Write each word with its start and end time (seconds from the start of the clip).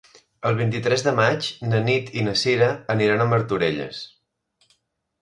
El 0.51 0.55
vint-i-tres 0.61 1.03
de 1.07 1.13
maig 1.19 1.51
na 1.73 1.83
Nit 1.91 2.11
i 2.21 2.25
na 2.31 2.35
Cira 2.45 2.73
aniran 2.97 3.25
a 3.25 3.31
Martorelles. 3.37 4.05